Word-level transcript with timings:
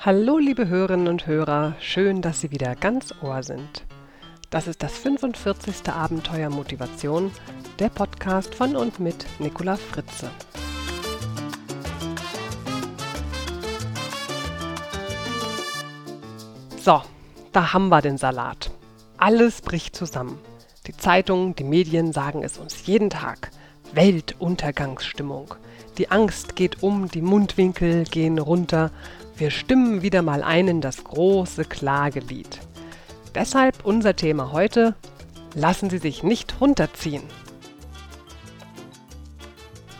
Hallo 0.00 0.38
liebe 0.38 0.68
Hörerinnen 0.68 1.08
und 1.08 1.26
Hörer, 1.26 1.74
schön, 1.80 2.22
dass 2.22 2.40
Sie 2.40 2.52
wieder 2.52 2.76
ganz 2.76 3.12
Ohr 3.20 3.42
sind. 3.42 3.84
Das 4.48 4.68
ist 4.68 4.80
das 4.84 4.96
45. 4.96 5.88
Abenteuer 5.88 6.50
Motivation, 6.50 7.32
der 7.80 7.88
Podcast 7.88 8.54
von 8.54 8.76
und 8.76 9.00
mit 9.00 9.26
Nicola 9.40 9.74
Fritze. 9.74 10.30
So, 16.80 17.02
da 17.50 17.72
haben 17.72 17.88
wir 17.88 18.00
den 18.00 18.18
Salat. 18.18 18.70
Alles 19.16 19.60
bricht 19.62 19.96
zusammen. 19.96 20.38
Die 20.86 20.96
Zeitungen, 20.96 21.56
die 21.56 21.64
Medien 21.64 22.12
sagen 22.12 22.44
es 22.44 22.56
uns 22.56 22.86
jeden 22.86 23.10
Tag. 23.10 23.50
Weltuntergangsstimmung. 23.94 25.56
Die 25.98 26.12
Angst 26.12 26.54
geht 26.54 26.84
um, 26.84 27.08
die 27.08 27.22
Mundwinkel 27.22 28.04
gehen 28.04 28.38
runter 28.38 28.92
wir 29.38 29.50
stimmen 29.50 30.02
wieder 30.02 30.22
mal 30.22 30.42
ein 30.42 30.68
in 30.68 30.80
das 30.80 31.04
große 31.04 31.64
Klagelied. 31.64 32.58
Deshalb 33.34 33.84
unser 33.84 34.16
Thema 34.16 34.52
heute, 34.52 34.96
lassen 35.54 35.90
Sie 35.90 35.98
sich 35.98 36.22
nicht 36.22 36.60
runterziehen. 36.60 37.22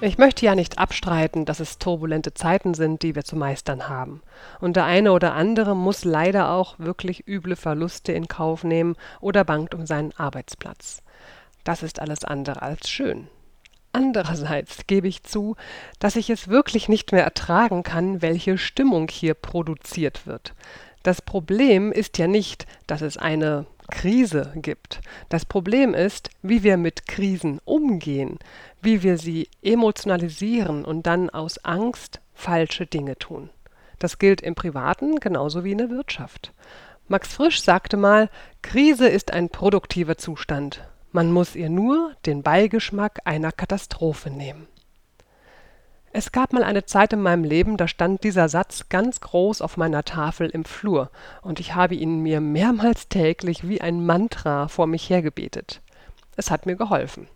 Ich 0.00 0.16
möchte 0.16 0.46
ja 0.46 0.54
nicht 0.54 0.78
abstreiten, 0.78 1.44
dass 1.44 1.58
es 1.58 1.78
turbulente 1.78 2.32
Zeiten 2.32 2.74
sind, 2.74 3.02
die 3.02 3.16
wir 3.16 3.24
zu 3.24 3.36
meistern 3.36 3.88
haben. 3.88 4.22
Und 4.60 4.76
der 4.76 4.84
eine 4.84 5.12
oder 5.12 5.34
andere 5.34 5.74
muss 5.74 6.04
leider 6.04 6.50
auch 6.50 6.78
wirklich 6.78 7.26
üble 7.26 7.56
Verluste 7.56 8.12
in 8.12 8.28
Kauf 8.28 8.62
nehmen 8.62 8.96
oder 9.20 9.44
bangt 9.44 9.74
um 9.74 9.86
seinen 9.86 10.12
Arbeitsplatz. 10.16 11.02
Das 11.64 11.82
ist 11.82 12.00
alles 12.00 12.24
andere 12.24 12.62
als 12.62 12.88
schön. 12.88 13.28
Andererseits 13.98 14.86
gebe 14.86 15.08
ich 15.08 15.24
zu, 15.24 15.56
dass 15.98 16.14
ich 16.14 16.30
es 16.30 16.46
wirklich 16.46 16.88
nicht 16.88 17.10
mehr 17.10 17.24
ertragen 17.24 17.82
kann, 17.82 18.22
welche 18.22 18.56
Stimmung 18.56 19.08
hier 19.08 19.34
produziert 19.34 20.24
wird. 20.24 20.54
Das 21.02 21.20
Problem 21.20 21.90
ist 21.90 22.16
ja 22.16 22.28
nicht, 22.28 22.68
dass 22.86 23.02
es 23.02 23.16
eine 23.16 23.66
Krise 23.90 24.52
gibt. 24.54 25.00
Das 25.30 25.44
Problem 25.44 25.94
ist, 25.94 26.30
wie 26.42 26.62
wir 26.62 26.76
mit 26.76 27.08
Krisen 27.08 27.58
umgehen, 27.64 28.38
wie 28.80 29.02
wir 29.02 29.18
sie 29.18 29.48
emotionalisieren 29.62 30.84
und 30.84 31.08
dann 31.08 31.28
aus 31.28 31.58
Angst 31.64 32.20
falsche 32.34 32.86
Dinge 32.86 33.18
tun. 33.18 33.50
Das 33.98 34.20
gilt 34.20 34.42
im 34.42 34.54
Privaten 34.54 35.18
genauso 35.18 35.64
wie 35.64 35.72
in 35.72 35.78
der 35.78 35.90
Wirtschaft. 35.90 36.52
Max 37.08 37.34
Frisch 37.34 37.62
sagte 37.62 37.96
mal, 37.96 38.30
Krise 38.62 39.08
ist 39.08 39.32
ein 39.32 39.48
produktiver 39.48 40.16
Zustand. 40.16 40.84
Man 41.10 41.32
muss 41.32 41.56
ihr 41.56 41.70
nur 41.70 42.14
den 42.26 42.42
Beigeschmack 42.42 43.20
einer 43.24 43.50
Katastrophe 43.50 44.30
nehmen. 44.30 44.68
Es 46.12 46.32
gab 46.32 46.52
mal 46.52 46.64
eine 46.64 46.84
Zeit 46.84 47.12
in 47.12 47.22
meinem 47.22 47.44
Leben, 47.44 47.76
da 47.76 47.88
stand 47.88 48.24
dieser 48.24 48.48
Satz 48.48 48.88
ganz 48.88 49.20
groß 49.20 49.62
auf 49.62 49.76
meiner 49.76 50.04
Tafel 50.04 50.48
im 50.48 50.64
Flur, 50.64 51.10
und 51.42 51.60
ich 51.60 51.74
habe 51.74 51.94
ihn 51.94 52.20
mir 52.22 52.40
mehrmals 52.40 53.08
täglich 53.08 53.68
wie 53.68 53.80
ein 53.80 54.04
Mantra 54.04 54.68
vor 54.68 54.86
mich 54.86 55.08
hergebetet. 55.08 55.80
Es 56.36 56.50
hat 56.50 56.66
mir 56.66 56.76
geholfen. 56.76 57.28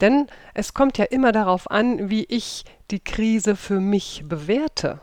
Denn 0.00 0.26
es 0.54 0.74
kommt 0.74 0.98
ja 0.98 1.04
immer 1.04 1.32
darauf 1.32 1.70
an, 1.70 2.10
wie 2.10 2.24
ich 2.24 2.64
die 2.90 3.00
Krise 3.00 3.56
für 3.56 3.80
mich 3.80 4.24
bewerte. 4.26 5.00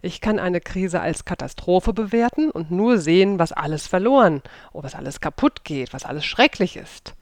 Ich 0.00 0.20
kann 0.20 0.38
eine 0.38 0.60
Krise 0.60 1.00
als 1.00 1.24
Katastrophe 1.24 1.92
bewerten 1.92 2.50
und 2.50 2.70
nur 2.70 2.98
sehen, 2.98 3.38
was 3.38 3.52
alles 3.52 3.86
verloren, 3.86 4.42
oh, 4.72 4.82
was 4.82 4.94
alles 4.94 5.20
kaputt 5.20 5.64
geht, 5.64 5.92
was 5.92 6.04
alles 6.04 6.24
schrecklich 6.24 6.76
ist. 6.76 7.14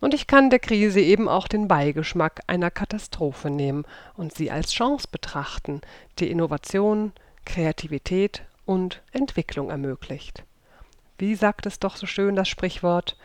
Und 0.00 0.14
ich 0.14 0.26
kann 0.26 0.50
der 0.50 0.58
Krise 0.58 1.00
eben 1.00 1.28
auch 1.28 1.48
den 1.48 1.68
Beigeschmack 1.68 2.42
einer 2.46 2.70
Katastrophe 2.70 3.50
nehmen 3.50 3.84
und 4.14 4.34
sie 4.34 4.50
als 4.50 4.72
Chance 4.72 5.08
betrachten, 5.10 5.80
die 6.18 6.30
Innovation, 6.30 7.12
Kreativität 7.44 8.42
und 8.66 9.02
Entwicklung 9.12 9.70
ermöglicht. 9.70 10.44
Wie 11.18 11.34
sagt 11.34 11.66
es 11.66 11.78
doch 11.78 11.96
so 11.96 12.06
schön 12.06 12.36
das 12.36 12.48
Sprichwort 12.48 13.16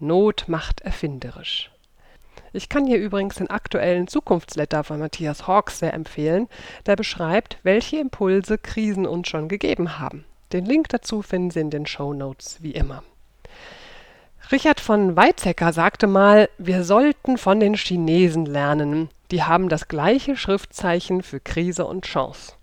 Not 0.00 0.44
macht 0.46 0.80
erfinderisch. 0.80 1.72
Ich 2.52 2.68
kann 2.68 2.86
hier 2.86 2.98
übrigens 2.98 3.36
den 3.36 3.50
aktuellen 3.50 4.06
Zukunftsletter 4.06 4.84
von 4.84 5.00
Matthias 5.00 5.46
Hawks 5.46 5.80
sehr 5.80 5.92
empfehlen, 5.92 6.48
der 6.86 6.96
beschreibt, 6.96 7.58
welche 7.62 7.98
Impulse 7.98 8.58
Krisen 8.58 9.06
uns 9.06 9.28
schon 9.28 9.48
gegeben 9.48 9.98
haben. 9.98 10.24
Den 10.52 10.64
Link 10.64 10.88
dazu 10.88 11.20
finden 11.22 11.50
Sie 11.50 11.60
in 11.60 11.70
den 11.70 11.86
Show 11.86 12.14
Notes 12.14 12.62
wie 12.62 12.72
immer. 12.72 13.02
Richard 14.50 14.80
von 14.80 15.14
Weizsäcker 15.14 15.74
sagte 15.74 16.06
mal, 16.06 16.48
wir 16.56 16.82
sollten 16.82 17.36
von 17.36 17.60
den 17.60 17.74
Chinesen 17.74 18.46
lernen. 18.46 19.10
Die 19.30 19.42
haben 19.42 19.68
das 19.68 19.88
gleiche 19.88 20.38
Schriftzeichen 20.38 21.22
für 21.22 21.38
Krise 21.38 21.84
und 21.84 22.06
Chance. 22.06 22.54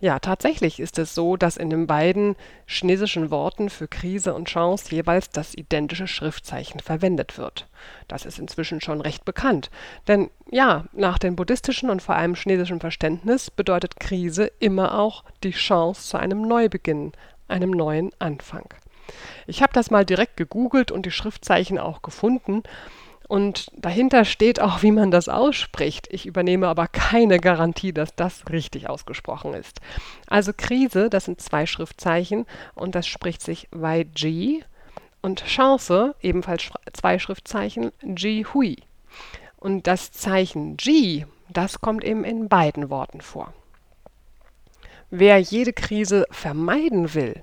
Ja, 0.00 0.18
tatsächlich 0.18 0.80
ist 0.80 0.98
es 0.98 1.14
so, 1.14 1.38
dass 1.38 1.56
in 1.56 1.70
den 1.70 1.86
beiden 1.86 2.36
chinesischen 2.66 3.30
Worten 3.30 3.70
für 3.70 3.88
Krise 3.88 4.34
und 4.34 4.46
Chance 4.46 4.94
jeweils 4.94 5.30
das 5.30 5.54
identische 5.54 6.06
Schriftzeichen 6.06 6.80
verwendet 6.80 7.38
wird. 7.38 7.66
Das 8.06 8.26
ist 8.26 8.38
inzwischen 8.38 8.82
schon 8.82 9.00
recht 9.00 9.24
bekannt. 9.24 9.70
Denn 10.06 10.28
ja, 10.50 10.84
nach 10.92 11.18
dem 11.18 11.34
buddhistischen 11.34 11.88
und 11.88 12.02
vor 12.02 12.16
allem 12.16 12.34
chinesischen 12.34 12.80
Verständnis 12.80 13.50
bedeutet 13.50 13.98
Krise 13.98 14.52
immer 14.58 14.98
auch 14.98 15.24
die 15.44 15.52
Chance 15.52 16.02
zu 16.10 16.18
einem 16.18 16.42
Neubeginn, 16.42 17.12
einem 17.48 17.70
neuen 17.70 18.10
Anfang. 18.18 18.66
Ich 19.46 19.62
habe 19.62 19.72
das 19.72 19.90
mal 19.90 20.04
direkt 20.04 20.36
gegoogelt 20.36 20.90
und 20.90 21.06
die 21.06 21.10
Schriftzeichen 21.10 21.78
auch 21.78 22.02
gefunden. 22.02 22.62
Und 23.26 23.70
dahinter 23.74 24.24
steht 24.24 24.60
auch, 24.60 24.82
wie 24.82 24.92
man 24.92 25.10
das 25.10 25.28
ausspricht. 25.28 26.08
Ich 26.10 26.26
übernehme 26.26 26.68
aber 26.68 26.86
keine 26.88 27.38
Garantie, 27.38 27.92
dass 27.92 28.14
das 28.14 28.44
richtig 28.50 28.88
ausgesprochen 28.88 29.54
ist. 29.54 29.80
Also 30.26 30.52
Krise, 30.54 31.08
das 31.08 31.24
sind 31.24 31.40
zwei 31.40 31.66
Schriftzeichen 31.66 32.46
und 32.74 32.94
das 32.94 33.06
spricht 33.06 33.40
sich 33.40 33.68
Ji 34.16 34.64
und 35.22 35.44
Chance, 35.46 36.14
ebenfalls 36.20 36.70
zwei 36.92 37.18
Schriftzeichen, 37.18 37.92
Ji 38.02 38.44
Hui. 38.52 38.76
Und 39.56 39.86
das 39.86 40.12
Zeichen 40.12 40.76
Ji, 40.78 41.24
das 41.48 41.80
kommt 41.80 42.04
eben 42.04 42.24
in 42.24 42.50
beiden 42.50 42.90
Worten 42.90 43.22
vor. 43.22 43.54
Wer 45.08 45.38
jede 45.38 45.72
Krise 45.72 46.26
vermeiden 46.30 47.14
will, 47.14 47.42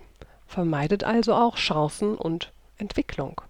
vermeidet 0.51 1.03
also 1.03 1.33
auch 1.33 1.55
Chancen 1.55 2.15
und 2.15 2.51
Entwicklung. 2.77 3.41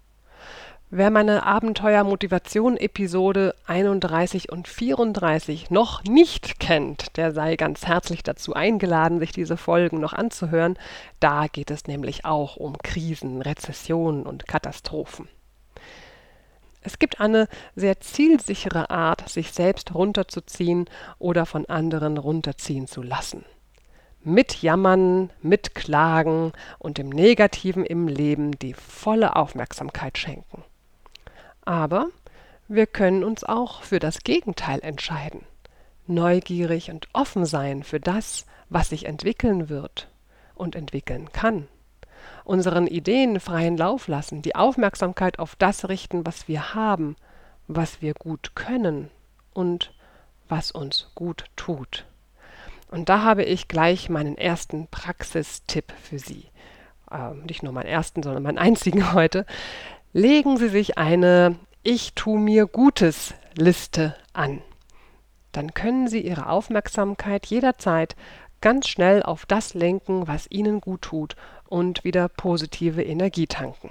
Wer 0.94 1.09
meine 1.09 1.45
Abenteuer-Motivation-Episode 1.45 3.56
31 3.66 4.51
und 4.51 4.67
34 4.67 5.72
noch 5.72 6.03
nicht 6.03 6.59
kennt, 6.59 7.16
der 7.16 7.31
sei 7.31 7.56
ganz 7.56 7.88
herzlich 7.88 8.23
dazu 8.23 8.56
eingeladen, 8.56 9.19
sich 9.19 9.31
diese 9.31 9.56
Folgen 9.56 10.01
noch 10.01 10.11
anzuhören. 10.11 10.78
Da 11.22 11.47
geht 11.47 11.72
es 11.72 11.88
nämlich 11.88 12.25
auch 12.25 12.57
um 12.57 12.78
Krisen, 12.78 13.41
Rezessionen 13.41 14.23
und 14.23 14.50
Katastrophen. 14.50 15.29
Es 16.81 17.00
gibt 17.00 17.22
eine 17.22 17.47
sehr 17.73 18.01
zielsichere 18.01 18.90
Art, 18.90 19.29
sich 19.29 19.53
selbst 19.53 19.95
runterzuziehen 19.95 20.90
oder 21.19 21.45
von 21.45 21.67
anderen 21.67 22.17
runterziehen 22.17 22.88
zu 22.88 23.01
lassen 23.01 23.45
mit 24.24 24.62
Jammern, 24.62 25.32
mit 25.42 25.76
Klagen 25.76 26.54
und 26.80 26.98
dem 26.98 27.09
Negativen 27.09 27.86
im 27.86 28.08
Leben 28.08 28.58
die 28.59 28.74
volle 28.74 29.36
Aufmerksamkeit 29.36 30.18
schenken. 30.18 30.64
Aber 31.64 32.08
wir 32.68 32.88
können 32.88 33.24
uns 33.24 33.44
auch 33.44 33.84
für 33.84 34.00
das 34.00 34.24
Gegenteil 34.24 34.80
entscheiden, 34.82 35.42
neugierig 36.08 36.92
und 36.92 37.08
offen 37.14 37.46
sein 37.46 37.84
für 37.84 38.00
das, 38.00 38.46
was 38.70 38.90
sich 38.90 39.06
entwickeln 39.06 39.70
wird 39.70 40.08
und 40.56 40.76
entwickeln 40.76 41.32
kann, 41.32 41.68
unseren 42.44 42.88
Ideen 42.88 43.40
freien 43.40 43.78
Lauf 43.78 44.08
lassen, 44.08 44.42
die 44.42 44.56
Aufmerksamkeit 44.56 45.40
auf 45.40 45.56
das 45.56 45.90
richten, 45.90 46.26
was 46.26 46.48
wir 46.48 46.74
haben, 46.74 47.16
was 47.68 48.02
wir 48.02 48.14
gut 48.14 48.52
können 48.56 49.09
und 49.53 49.94
was 50.48 50.72
uns 50.72 51.12
gut 51.16 51.46
tut. 51.56 52.06
Und 52.91 53.08
da 53.08 53.23
habe 53.23 53.43
ich 53.43 53.70
gleich 53.70 54.09
meinen 54.09 54.38
ersten 54.38 54.88
Praxistipp 54.88 55.93
für 56.03 56.20
Sie. 56.20 56.46
Ähm, 57.09 57.43
nicht 57.43 57.64
nur 57.64 57.72
meinen 57.72 57.88
ersten, 57.88 58.22
sondern 58.22 58.43
meinen 58.43 58.58
einzigen 58.58 59.14
heute. 59.14 59.46
Legen 60.14 60.58
Sie 60.58 60.67
sich 60.67 60.97
eine 60.97 61.55
Ich 61.84 62.14
tu 62.14 62.38
mir 62.38 62.67
Gutes 62.67 63.34
Liste 63.55 64.16
an. 64.34 64.61
Dann 65.53 65.73
können 65.73 66.08
Sie 66.08 66.20
Ihre 66.22 66.47
Aufmerksamkeit 66.47 67.46
jederzeit 67.46 68.16
ganz 68.59 68.88
schnell 68.88 69.23
auf 69.23 69.46
das 69.46 69.73
lenken, 69.73 70.28
was 70.28 70.52
Ihnen 70.52 70.82
gut 70.82 71.02
tut 71.02 71.35
und 71.67 72.03
wieder 72.03 72.28
positive 72.28 73.02
Energie 73.03 73.47
tanken. 73.47 73.90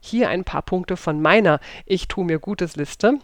Hier 0.00 0.28
ein 0.28 0.44
paar 0.44 0.62
Punkte 0.62 0.96
von 0.96 1.20
meiner 1.20 1.58
Ich 1.86 2.06
tu 2.06 2.22
mir 2.22 2.38
Gutes 2.38 2.76
Liste 2.76 3.18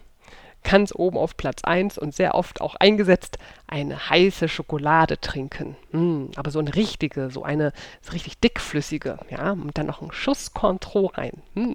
ganz 0.62 0.92
oben 0.94 1.18
auf 1.18 1.36
Platz 1.36 1.64
1 1.64 1.98
und 1.98 2.14
sehr 2.14 2.34
oft 2.34 2.60
auch 2.60 2.74
eingesetzt, 2.76 3.38
eine 3.66 4.10
heiße 4.10 4.48
Schokolade 4.48 5.20
trinken. 5.20 5.76
Mm, 5.90 6.26
aber 6.36 6.50
so 6.50 6.58
eine 6.58 6.74
richtige, 6.74 7.30
so 7.30 7.42
eine 7.42 7.72
so 8.00 8.12
richtig 8.12 8.38
dickflüssige, 8.38 9.18
ja, 9.30 9.52
und 9.52 9.76
dann 9.76 9.86
noch 9.86 10.02
ein 10.02 10.12
Schuss 10.12 10.54
Cointreau 10.54 11.06
rein. 11.06 11.42
Mm. 11.54 11.74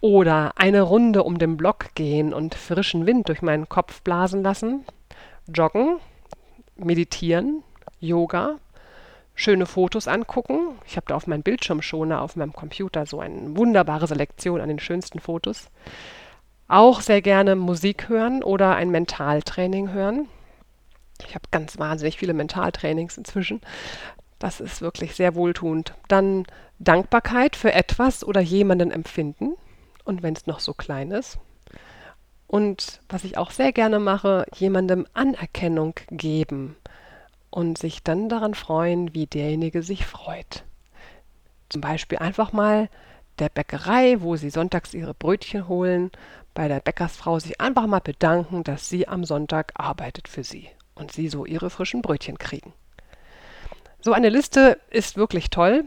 Oder 0.00 0.52
eine 0.56 0.82
Runde 0.82 1.22
um 1.22 1.38
den 1.38 1.56
Block 1.56 1.94
gehen 1.94 2.34
und 2.34 2.54
frischen 2.54 3.06
Wind 3.06 3.28
durch 3.28 3.40
meinen 3.40 3.68
Kopf 3.68 4.02
blasen 4.02 4.42
lassen. 4.42 4.84
Joggen, 5.46 5.98
meditieren, 6.76 7.62
Yoga, 8.00 8.56
schöne 9.34 9.66
Fotos 9.66 10.08
angucken. 10.08 10.76
Ich 10.86 10.96
habe 10.96 11.06
da 11.06 11.14
auf 11.14 11.26
meinem 11.26 11.42
Bildschirmschoner 11.42 12.20
auf 12.20 12.36
meinem 12.36 12.52
Computer 12.52 13.06
so 13.06 13.20
eine 13.20 13.56
wunderbare 13.56 14.06
Selektion 14.06 14.60
an 14.60 14.68
den 14.68 14.80
schönsten 14.80 15.20
Fotos. 15.20 15.70
Auch 16.72 17.02
sehr 17.02 17.20
gerne 17.20 17.54
Musik 17.54 18.08
hören 18.08 18.42
oder 18.42 18.74
ein 18.76 18.88
Mentaltraining 18.88 19.92
hören. 19.92 20.26
Ich 21.26 21.34
habe 21.34 21.44
ganz 21.50 21.78
wahnsinnig 21.78 22.16
viele 22.16 22.32
Mentaltrainings 22.32 23.18
inzwischen. 23.18 23.60
Das 24.38 24.58
ist 24.58 24.80
wirklich 24.80 25.14
sehr 25.14 25.34
wohltuend. 25.34 25.92
Dann 26.08 26.46
Dankbarkeit 26.78 27.56
für 27.56 27.74
etwas 27.74 28.24
oder 28.24 28.40
jemanden 28.40 28.90
empfinden. 28.90 29.52
Und 30.04 30.22
wenn 30.22 30.32
es 30.32 30.46
noch 30.46 30.60
so 30.60 30.72
klein 30.72 31.10
ist. 31.10 31.36
Und 32.46 33.02
was 33.06 33.24
ich 33.24 33.36
auch 33.36 33.50
sehr 33.50 33.72
gerne 33.72 33.98
mache, 33.98 34.46
jemandem 34.54 35.06
Anerkennung 35.12 35.92
geben 36.10 36.76
und 37.50 37.76
sich 37.76 38.02
dann 38.02 38.30
daran 38.30 38.54
freuen, 38.54 39.12
wie 39.12 39.26
derjenige 39.26 39.82
sich 39.82 40.06
freut. 40.06 40.64
Zum 41.68 41.82
Beispiel 41.82 42.16
einfach 42.16 42.54
mal 42.54 42.88
der 43.38 43.48
Bäckerei, 43.48 44.20
wo 44.20 44.36
sie 44.36 44.50
sonntags 44.50 44.94
ihre 44.94 45.14
Brötchen 45.14 45.68
holen, 45.68 46.10
bei 46.54 46.68
der 46.68 46.80
Bäckersfrau 46.80 47.38
sich 47.38 47.60
einfach 47.60 47.86
mal 47.86 48.00
bedanken, 48.00 48.62
dass 48.62 48.88
sie 48.88 49.08
am 49.08 49.24
Sonntag 49.24 49.72
arbeitet 49.74 50.28
für 50.28 50.44
sie 50.44 50.68
und 50.94 51.12
sie 51.12 51.28
so 51.28 51.46
ihre 51.46 51.70
frischen 51.70 52.02
Brötchen 52.02 52.38
kriegen. 52.38 52.72
So 54.00 54.12
eine 54.12 54.28
Liste 54.28 54.78
ist 54.90 55.16
wirklich 55.16 55.50
toll 55.50 55.84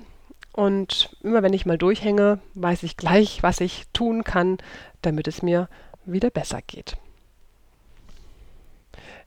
und 0.54 1.16
immer 1.22 1.44
wenn 1.44 1.54
ich 1.54 1.66
mal 1.66 1.78
durchhänge, 1.78 2.40
weiß 2.54 2.84
ich 2.84 2.98
gleich, 2.98 3.44
was 3.44 3.60
ich 3.60 3.86
tun 3.94 4.24
kann, 4.24 4.58
damit 5.02 5.28
es 5.28 5.42
mir 5.42 5.70
wieder 6.06 6.30
besser 6.30 6.62
geht. 6.66 6.98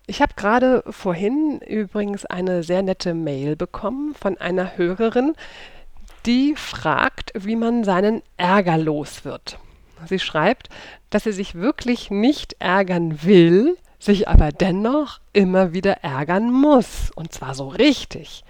Ich 0.06 0.22
habe 0.22 0.32
gerade 0.36 0.82
vorhin 0.88 1.60
übrigens 1.60 2.24
eine 2.24 2.62
sehr 2.62 2.82
nette 2.82 3.12
Mail 3.12 3.56
bekommen 3.56 4.14
von 4.14 4.38
einer 4.38 4.78
Hörerin, 4.78 5.34
die 6.26 6.54
fragt, 6.56 7.32
wie 7.34 7.56
man 7.56 7.84
seinen 7.84 8.22
Ärger 8.36 8.78
los 8.78 9.24
wird. 9.24 9.58
Sie 10.06 10.18
schreibt, 10.18 10.68
dass 11.10 11.24
sie 11.24 11.32
sich 11.32 11.54
wirklich 11.54 12.10
nicht 12.10 12.56
ärgern 12.60 13.22
will, 13.22 13.76
sich 13.98 14.28
aber 14.28 14.52
dennoch 14.52 15.20
immer 15.32 15.72
wieder 15.72 16.04
ärgern 16.04 16.52
muss. 16.52 17.10
Und 17.14 17.32
zwar 17.32 17.54
so 17.54 17.68
richtig. 17.68 18.44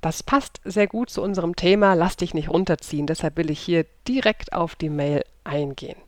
Das 0.00 0.22
passt 0.22 0.60
sehr 0.64 0.86
gut 0.86 1.10
zu 1.10 1.22
unserem 1.22 1.56
Thema, 1.56 1.94
lass 1.94 2.16
dich 2.16 2.34
nicht 2.34 2.48
runterziehen. 2.48 3.06
Deshalb 3.06 3.36
will 3.36 3.50
ich 3.50 3.60
hier 3.60 3.84
direkt 4.06 4.52
auf 4.52 4.74
die 4.74 4.90
Mail 4.90 5.24
eingehen. 5.44 5.98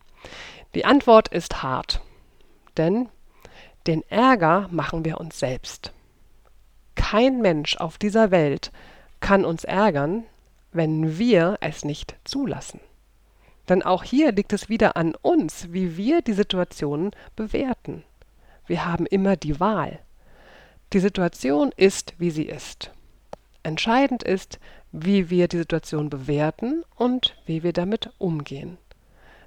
Die 0.75 0.85
Antwort 0.85 1.27
ist 1.27 1.61
hart. 1.61 2.01
Denn 2.77 3.09
den 3.85 4.01
Ärger 4.09 4.67
machen 4.71 5.05
wir 5.05 5.19
uns 5.19 5.39
selbst. 5.39 5.91
Kein 6.95 7.41
Mensch 7.41 7.77
auf 7.77 7.97
dieser 7.97 8.31
Welt 8.31 8.71
kann 9.19 9.45
uns 9.45 9.63
ärgern, 9.63 10.25
wenn 10.73 11.17
wir 11.17 11.57
es 11.61 11.85
nicht 11.85 12.15
zulassen. 12.23 12.79
Denn 13.69 13.81
auch 13.81 14.03
hier 14.03 14.31
liegt 14.31 14.53
es 14.53 14.69
wieder 14.69 14.97
an 14.97 15.15
uns, 15.21 15.71
wie 15.71 15.95
wir 15.95 16.21
die 16.21 16.33
Situationen 16.33 17.11
bewerten. 17.35 18.03
Wir 18.65 18.85
haben 18.85 19.05
immer 19.05 19.35
die 19.35 19.59
Wahl. 19.59 19.99
Die 20.91 20.99
Situation 20.99 21.71
ist, 21.75 22.13
wie 22.17 22.31
sie 22.31 22.45
ist. 22.45 22.91
Entscheidend 23.63 24.23
ist, 24.23 24.59
wie 24.91 25.29
wir 25.29 25.47
die 25.47 25.57
Situation 25.57 26.09
bewerten 26.09 26.83
und 26.95 27.35
wie 27.45 27.63
wir 27.63 27.73
damit 27.73 28.11
umgehen. 28.17 28.77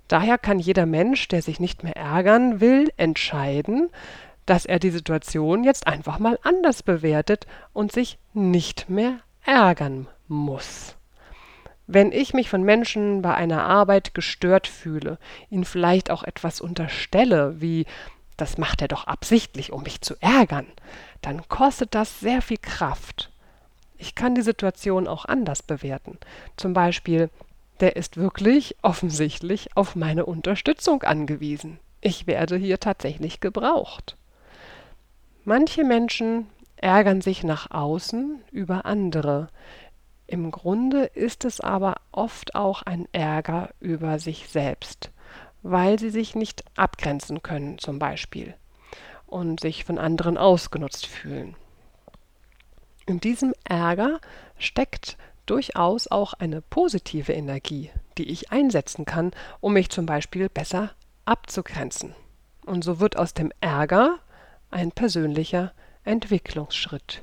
Daher 0.09 0.39
kann 0.39 0.59
jeder 0.59 0.87
Mensch, 0.87 1.29
der 1.29 1.43
sich 1.43 1.61
nicht 1.61 1.83
mehr 1.83 1.97
ärgern 1.97 2.61
will, 2.61 2.91
entscheiden, 2.97 3.91
dass 4.47 4.65
er 4.65 4.79
die 4.79 4.91
Situation 4.91 5.65
jetzt 5.65 5.87
einfach 5.87 6.19
mal 6.19 6.39
anders 6.43 6.83
bewertet 6.83 7.47
und 7.73 7.93
sich 7.93 8.19
nicht 8.33 8.89
mehr 8.89 9.19
ärgern 9.45 10.09
muss. 10.29 10.97
Wenn 11.87 12.11
ich 12.11 12.35
mich 12.35 12.49
von 12.49 12.63
Menschen 12.63 13.23
bei 13.23 13.35
einer 13.35 13.65
Arbeit 13.65 14.15
gestört 14.15 14.67
fühle, 14.67 15.19
ihnen 15.51 15.65
vielleicht 15.65 16.11
auch 16.11 16.25
etwas 16.25 16.61
unterstelle, 16.61 17.61
wie 17.61 17.87
das 18.37 18.59
macht 18.59 18.83
er 18.83 18.89
doch 18.89 19.07
absichtlich, 19.07 19.73
um 19.73 19.83
mich 19.83 20.01
zu 20.03 20.15
ärgern, 20.21 20.67
dann 21.23 21.49
kostet 21.49 21.95
das 21.95 22.21
sehr 22.21 22.43
viel 22.43 22.59
Kraft. 22.59 23.31
Ich 23.99 24.15
kann 24.15 24.35
die 24.35 24.43
Situation 24.43 25.09
auch 25.09 25.25
anders 25.25 25.63
bewerten. 25.63 26.19
Zum 26.57 26.75
Beispiel, 26.75 27.31
der 27.81 27.97
ist 27.97 28.17
wirklich 28.17 28.77
offensichtlich 28.83 29.77
auf 29.77 29.97
meine 29.97 30.27
Unterstützung 30.27 31.03
angewiesen. 31.03 31.79
Ich 32.01 32.27
werde 32.27 32.57
hier 32.57 32.79
tatsächlich 32.79 33.41
gebraucht. 33.41 34.17
Manche 35.45 35.85
Menschen 35.85 36.47
ärgern 36.77 37.21
sich 37.21 37.43
nach 37.43 37.71
außen 37.71 38.41
über 38.51 38.85
andere. 38.85 39.49
Im 40.29 40.51
Grunde 40.51 41.05
ist 41.05 41.45
es 41.45 41.61
aber 41.61 41.97
oft 42.11 42.57
auch 42.57 42.83
ein 42.83 43.07
Ärger 43.13 43.71
über 43.79 44.19
sich 44.19 44.49
selbst, 44.49 45.13
weil 45.63 45.99
sie 45.99 46.11
sich 46.11 46.35
nicht 46.35 46.65
abgrenzen 46.77 47.43
können 47.43 47.79
zum 47.79 48.01
Beispiel 48.01 48.55
und 49.27 49.61
sich 49.61 49.85
von 49.85 49.99
anderen 49.99 50.37
ausgenutzt 50.37 51.07
fühlen. 51.07 51.55
In 53.07 53.21
diesem 53.21 53.55
Ärger 53.63 54.21
steckt 54.59 55.17
durchaus 55.47 56.09
auch 56.09 56.33
eine 56.35 56.61
positive 56.61 57.33
Energie, 57.33 57.93
die 58.19 58.29
ich 58.29 58.51
einsetzen 58.51 59.05
kann, 59.05 59.31
um 59.61 59.75
mich 59.75 59.91
zum 59.91 60.07
Beispiel 60.07 60.49
besser 60.49 60.91
abzugrenzen. 61.25 62.17
Und 62.65 62.83
so 62.83 62.99
wird 62.99 63.17
aus 63.17 63.33
dem 63.33 63.53
Ärger 63.61 64.19
ein 64.73 64.91
persönlicher 64.91 65.73
Entwicklungsschritt, 66.03 67.23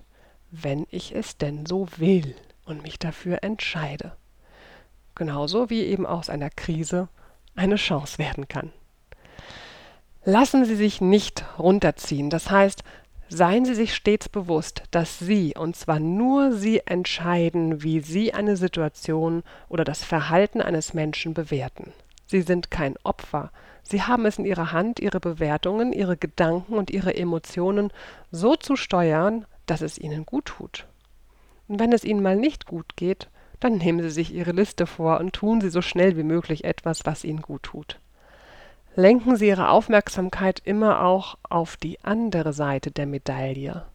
wenn 0.51 0.87
ich 0.89 1.13
es 1.13 1.37
denn 1.37 1.65
so 1.65 1.89
will 1.97 2.33
und 2.65 2.83
mich 2.83 2.99
dafür 2.99 3.39
entscheide. 3.43 4.13
Genauso 5.15 5.69
wie 5.69 5.83
eben 5.83 6.05
aus 6.05 6.29
einer 6.29 6.49
Krise 6.49 7.07
eine 7.55 7.75
Chance 7.75 8.17
werden 8.17 8.47
kann. 8.47 8.71
Lassen 10.25 10.65
Sie 10.65 10.75
sich 10.75 11.01
nicht 11.01 11.45
runterziehen, 11.59 12.29
das 12.29 12.49
heißt, 12.49 12.83
seien 13.29 13.65
Sie 13.65 13.75
sich 13.75 13.93
stets 13.93 14.29
bewusst, 14.29 14.83
dass 14.91 15.19
Sie, 15.19 15.53
und 15.57 15.75
zwar 15.75 15.99
nur 15.99 16.53
Sie 16.53 16.79
entscheiden, 16.85 17.83
wie 17.83 17.99
Sie 17.99 18.33
eine 18.33 18.55
Situation 18.55 19.43
oder 19.69 19.83
das 19.83 20.03
Verhalten 20.03 20.61
eines 20.61 20.93
Menschen 20.93 21.33
bewerten. 21.33 21.91
Sie 22.25 22.41
sind 22.41 22.71
kein 22.71 22.95
Opfer, 23.03 23.51
Sie 23.83 24.01
haben 24.01 24.25
es 24.25 24.39
in 24.39 24.45
ihrer 24.45 24.71
Hand, 24.71 24.99
ihre 24.99 25.19
Bewertungen, 25.19 25.91
ihre 25.91 26.17
Gedanken 26.17 26.75
und 26.75 26.89
ihre 26.89 27.15
Emotionen 27.15 27.91
so 28.31 28.55
zu 28.55 28.75
steuern, 28.75 29.45
dass 29.65 29.81
es 29.81 29.97
ihnen 29.97 30.25
gut 30.25 30.45
tut. 30.45 30.87
Und 31.67 31.79
wenn 31.79 31.93
es 31.93 32.03
ihnen 32.03 32.21
mal 32.21 32.35
nicht 32.35 32.65
gut 32.65 32.95
geht, 32.95 33.29
dann 33.59 33.77
nehmen 33.77 34.01
sie 34.01 34.09
sich 34.09 34.33
ihre 34.33 34.51
Liste 34.51 34.85
vor 34.85 35.19
und 35.19 35.33
tun 35.33 35.61
sie 35.61 35.69
so 35.69 35.81
schnell 35.81 36.17
wie 36.17 36.23
möglich 36.23 36.63
etwas, 36.63 37.05
was 37.05 37.23
ihnen 37.23 37.41
gut 37.41 37.63
tut. 37.63 37.99
Lenken 38.95 39.37
Sie 39.37 39.47
Ihre 39.47 39.69
Aufmerksamkeit 39.69 40.61
immer 40.63 41.03
auch 41.03 41.35
auf 41.49 41.77
die 41.77 41.99
andere 42.03 42.53
Seite 42.53 42.91
der 42.91 43.07
Medaille. 43.07 43.87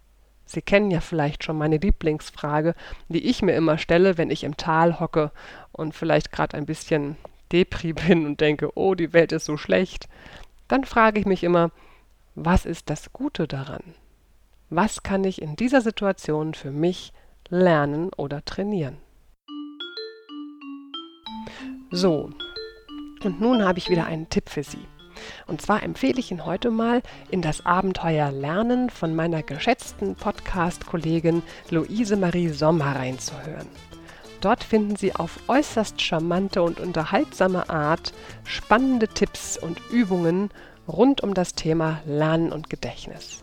Sie 0.44 0.60
kennen 0.60 0.90
ja 0.90 1.00
vielleicht 1.00 1.44
schon 1.44 1.56
meine 1.56 1.76
Lieblingsfrage, 1.76 2.74
die 3.08 3.24
ich 3.24 3.40
mir 3.40 3.54
immer 3.54 3.78
stelle, 3.78 4.18
wenn 4.18 4.30
ich 4.30 4.42
im 4.42 4.56
Tal 4.56 4.98
hocke 4.98 5.30
und 5.70 5.94
vielleicht 5.94 6.32
gerade 6.32 6.56
ein 6.56 6.66
bisschen 6.66 7.16
Depri 7.52 7.92
bin 8.08 8.26
und 8.26 8.40
denke, 8.40 8.76
oh, 8.76 8.96
die 8.96 9.12
Welt 9.12 9.30
ist 9.30 9.44
so 9.44 9.56
schlecht, 9.56 10.08
dann 10.66 10.84
frage 10.84 11.20
ich 11.20 11.26
mich 11.26 11.44
immer, 11.44 11.70
was 12.34 12.66
ist 12.66 12.90
das 12.90 13.12
Gute 13.12 13.46
daran? 13.46 13.94
Was 14.68 15.04
kann 15.04 15.22
ich 15.22 15.40
in 15.40 15.54
dieser 15.54 15.80
Situation 15.80 16.54
für 16.54 16.72
mich 16.72 17.12
lernen 17.50 18.10
oder 18.16 18.44
trainieren? 18.44 18.98
So, 21.90 22.30
und 23.24 23.40
nun 23.40 23.64
habe 23.64 23.78
ich 23.78 23.88
wieder 23.88 24.06
einen 24.06 24.28
Tipp 24.28 24.48
für 24.48 24.62
Sie. 24.62 24.86
Und 25.46 25.60
zwar 25.60 25.82
empfehle 25.82 26.18
ich 26.20 26.30
Ihnen 26.30 26.46
heute 26.46 26.70
mal, 26.70 27.02
in 27.30 27.42
das 27.42 27.66
Abenteuer 27.66 28.30
Lernen 28.30 28.90
von 28.90 29.16
meiner 29.16 29.42
geschätzten 29.42 30.14
Podcast-Kollegin 30.14 31.42
Luise 31.70 32.16
Marie 32.16 32.50
Sommer 32.50 32.96
reinzuhören. 32.96 33.68
Dort 34.40 34.62
finden 34.62 34.94
Sie 34.94 35.14
auf 35.14 35.40
äußerst 35.48 36.00
charmante 36.00 36.62
und 36.62 36.78
unterhaltsame 36.78 37.68
Art 37.68 38.12
spannende 38.44 39.08
Tipps 39.08 39.58
und 39.58 39.80
Übungen 39.90 40.50
rund 40.86 41.22
um 41.22 41.34
das 41.34 41.54
Thema 41.54 42.00
Lernen 42.06 42.52
und 42.52 42.70
Gedächtnis. 42.70 43.42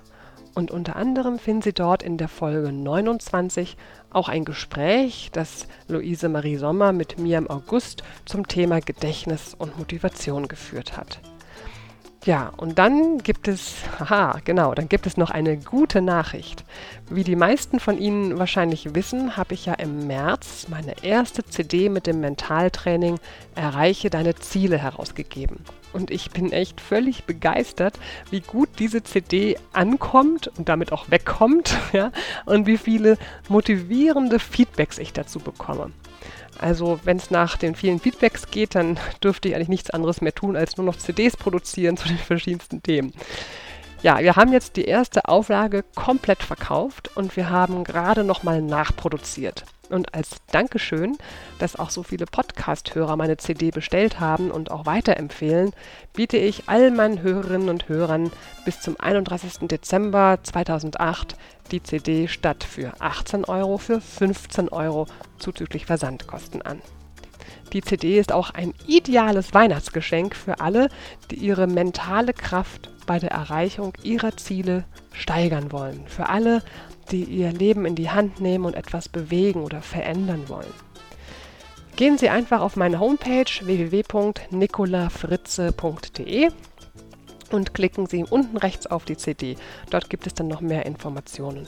Und 0.55 0.71
unter 0.71 0.95
anderem 0.95 1.37
finden 1.37 1.61
Sie 1.61 1.73
dort 1.73 2.01
in 2.01 2.17
der 2.17 2.29
Folge 2.29 2.71
29 2.71 3.75
auch 4.09 4.29
ein 4.29 4.45
Gespräch, 4.45 5.29
das 5.33 5.67
Luise 5.89 6.29
Marie 6.29 6.55
Sommer 6.55 6.93
mit 6.93 7.19
mir 7.19 7.37
im 7.37 7.49
August 7.49 8.03
zum 8.23 8.47
Thema 8.47 8.79
Gedächtnis 8.79 9.53
und 9.53 9.77
Motivation 9.77 10.47
geführt 10.47 10.95
hat. 10.95 11.19
Ja, 12.25 12.51
und 12.57 12.79
dann 12.79 13.19
gibt 13.19 13.47
es, 13.47 13.75
haha, 13.99 14.39
genau, 14.43 14.73
dann 14.73 14.89
gibt 14.89 15.05
es 15.05 15.15
noch 15.15 15.29
eine 15.29 15.57
gute 15.57 16.01
Nachricht. 16.01 16.65
Wie 17.07 17.23
die 17.23 17.35
meisten 17.35 17.79
von 17.79 17.99
Ihnen 17.99 18.39
wahrscheinlich 18.39 18.95
wissen, 18.95 19.37
habe 19.37 19.53
ich 19.53 19.67
ja 19.67 19.75
im 19.75 20.07
März 20.07 20.65
meine 20.69 21.03
erste 21.03 21.45
CD 21.45 21.87
mit 21.87 22.07
dem 22.07 22.21
Mentaltraining 22.21 23.19
Erreiche 23.53 24.09
deine 24.09 24.33
Ziele 24.35 24.79
herausgegeben. 24.79 25.57
Und 25.93 26.09
ich 26.09 26.31
bin 26.31 26.51
echt 26.51 26.81
völlig 26.81 27.25
begeistert, 27.25 27.99
wie 28.31 28.41
gut 28.41 28.69
diese 28.79 29.03
CD 29.03 29.57
ankommt 29.71 30.51
und 30.57 30.67
damit 30.67 30.91
auch 30.91 31.11
wegkommt, 31.11 31.77
ja, 31.93 32.11
und 32.45 32.65
wie 32.65 32.77
viele 32.77 33.19
motivierende 33.49 34.39
Feedbacks 34.39 34.97
ich 34.97 35.13
dazu 35.13 35.39
bekomme. 35.39 35.91
Also 36.65 36.99
wenn 37.03 37.17
es 37.17 37.29
nach 37.29 37.57
den 37.57 37.75
vielen 37.75 37.99
Feedbacks 37.99 38.49
geht, 38.49 38.73
dann 38.73 38.97
dürfte 39.23 39.47
ich 39.47 39.55
eigentlich 39.55 39.69
nichts 39.69 39.91
anderes 39.91 40.21
mehr 40.21 40.33
tun, 40.33 40.55
als 40.55 40.77
nur 40.77 40.85
noch 40.85 40.97
CDs 40.97 41.37
produzieren 41.37 41.95
zu 41.97 42.07
den 42.07 42.17
verschiedensten 42.17 42.81
Themen. 42.81 43.13
Ja, 44.01 44.17
wir 44.19 44.35
haben 44.35 44.51
jetzt 44.51 44.75
die 44.75 44.85
erste 44.85 45.27
Auflage 45.27 45.83
komplett 45.93 46.41
verkauft 46.41 47.11
und 47.15 47.37
wir 47.37 47.51
haben 47.51 47.83
gerade 47.83 48.23
nochmal 48.23 48.63
nachproduziert. 48.63 49.63
Und 49.89 50.13
als 50.13 50.37
Dankeschön, 50.51 51.17
dass 51.59 51.75
auch 51.75 51.89
so 51.89 52.03
viele 52.03 52.25
Podcast-Hörer 52.25 53.15
meine 53.15 53.37
CD 53.37 53.71
bestellt 53.71 54.19
haben 54.19 54.51
und 54.51 54.71
auch 54.71 54.85
weiterempfehlen, 54.85 55.71
biete 56.13 56.37
ich 56.37 56.63
all 56.67 56.91
meinen 56.91 57.21
Hörerinnen 57.21 57.69
und 57.69 57.87
Hörern 57.89 58.31
bis 58.65 58.81
zum 58.81 58.99
31. 58.99 59.67
Dezember 59.67 60.39
2008 60.43 61.35
die 61.71 61.81
CD 61.81 62.27
statt 62.27 62.63
für 62.63 62.93
18 62.99 63.45
Euro 63.45 63.77
für 63.77 64.01
15 64.01 64.69
Euro 64.69 65.07
zuzüglich 65.39 65.85
Versandkosten 65.85 66.61
an. 66.61 66.81
Die 67.75 67.81
CD 67.81 68.17
ist 68.17 68.31
auch 68.31 68.49
ein 68.51 68.73
ideales 68.87 69.53
Weihnachtsgeschenk 69.53 70.33
für 70.33 70.61
alle, 70.61 70.87
die 71.29 71.35
ihre 71.35 71.67
mentale 71.67 72.31
Kraft 72.31 72.89
bei 73.05 73.19
der 73.19 73.31
Erreichung 73.31 73.91
ihrer 74.01 74.37
Ziele 74.37 74.85
steigern 75.11 75.73
wollen. 75.73 76.07
Für 76.07 76.29
alle, 76.29 76.63
die 77.11 77.25
ihr 77.25 77.51
Leben 77.51 77.85
in 77.85 77.95
die 77.95 78.09
Hand 78.09 78.39
nehmen 78.39 78.63
und 78.63 78.75
etwas 78.75 79.09
bewegen 79.09 79.61
oder 79.61 79.81
verändern 79.81 80.47
wollen. 80.47 80.73
Gehen 81.97 82.17
Sie 82.17 82.29
einfach 82.29 82.61
auf 82.61 82.77
meine 82.77 83.01
Homepage 83.01 83.43
www.nicolafritze.de 83.61 86.49
und 87.51 87.73
klicken 87.73 88.07
Sie 88.07 88.23
unten 88.23 88.55
rechts 88.55 88.87
auf 88.87 89.03
die 89.03 89.17
CD. 89.17 89.57
Dort 89.89 90.09
gibt 90.09 90.27
es 90.27 90.33
dann 90.33 90.47
noch 90.47 90.61
mehr 90.61 90.85
Informationen. 90.85 91.67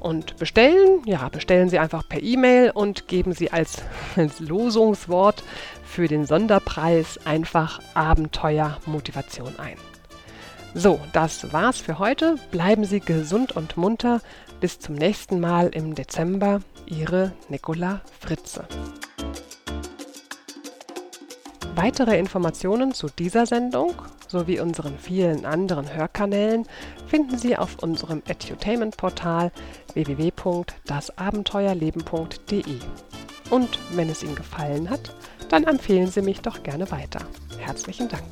Und 0.00 0.38
bestellen, 0.38 1.02
ja, 1.04 1.28
bestellen 1.28 1.68
Sie 1.68 1.78
einfach 1.78 2.08
per 2.08 2.22
E-Mail 2.22 2.70
und 2.70 3.06
geben 3.06 3.32
Sie 3.32 3.52
als, 3.52 3.82
als 4.16 4.40
Losungswort 4.40 5.44
für 5.84 6.08
den 6.08 6.24
Sonderpreis 6.24 7.20
einfach 7.26 7.80
Abenteuer 7.94 8.78
Motivation 8.86 9.58
ein. 9.58 9.76
So, 10.74 11.00
das 11.12 11.52
war's 11.52 11.78
für 11.78 11.98
heute. 11.98 12.36
Bleiben 12.50 12.84
Sie 12.84 13.00
gesund 13.00 13.52
und 13.52 13.76
munter. 13.76 14.20
Bis 14.60 14.78
zum 14.78 14.94
nächsten 14.94 15.40
Mal 15.40 15.68
im 15.68 15.94
Dezember. 15.94 16.60
Ihre 16.86 17.32
Nicola 17.48 18.00
Fritze. 18.20 18.66
Weitere 21.82 22.18
Informationen 22.18 22.92
zu 22.92 23.06
dieser 23.06 23.46
Sendung 23.46 23.94
sowie 24.28 24.60
unseren 24.60 24.98
vielen 24.98 25.46
anderen 25.46 25.94
Hörkanälen 25.94 26.66
finden 27.06 27.38
Sie 27.38 27.56
auf 27.56 27.82
unserem 27.82 28.22
Edutainment-Portal 28.28 29.50
www.dasabenteuerleben.de. 29.94 32.80
Und 33.48 33.78
wenn 33.92 34.10
es 34.10 34.22
Ihnen 34.22 34.34
gefallen 34.34 34.90
hat, 34.90 35.14
dann 35.48 35.64
empfehlen 35.64 36.08
Sie 36.08 36.20
mich 36.20 36.42
doch 36.42 36.62
gerne 36.62 36.90
weiter. 36.90 37.20
Herzlichen 37.58 38.10
Dank. 38.10 38.26